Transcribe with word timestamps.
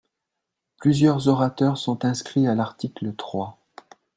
Plusieurs 0.77 1.27
orateurs 1.27 1.77
sont 1.77 2.05
inscrits 2.05 2.47
à 2.47 2.55
l’article 2.55 3.13
trois. 3.13 3.59